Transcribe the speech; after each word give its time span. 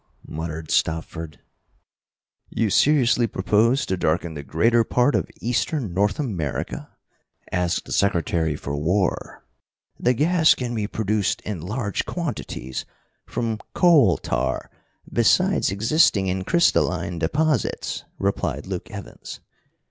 muttered 0.27 0.71
Stopford. 0.71 1.41
"You 2.49 2.71
seriously 2.71 3.27
propose 3.27 3.85
to 3.85 3.95
darken 3.95 4.33
the 4.33 4.41
greater 4.41 4.83
part 4.83 5.13
of 5.13 5.29
eastern 5.41 5.93
North 5.93 6.17
America?" 6.17 6.89
asked 7.51 7.85
the 7.85 7.91
Secretary 7.91 8.55
for 8.55 8.75
War. 8.75 9.45
"The 9.99 10.15
gas 10.15 10.55
can 10.55 10.73
be 10.73 10.87
produced 10.87 11.41
in 11.41 11.61
large 11.61 12.07
quantities 12.07 12.83
from 13.27 13.59
coal 13.75 14.17
tar 14.17 14.71
besides 15.13 15.69
existing 15.69 16.25
in 16.25 16.45
crystalline 16.45 17.19
deposits," 17.19 18.03
replied 18.17 18.65
Luke 18.65 18.89
Evans. 18.89 19.39